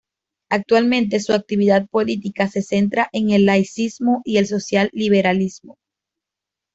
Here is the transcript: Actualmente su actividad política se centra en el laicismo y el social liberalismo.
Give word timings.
Actualmente 0.49 1.19
su 1.19 1.31
actividad 1.31 1.87
política 1.87 2.47
se 2.47 2.63
centra 2.63 3.07
en 3.13 3.29
el 3.29 3.45
laicismo 3.45 4.23
y 4.25 4.37
el 4.37 4.47
social 4.47 4.89
liberalismo. 4.93 5.77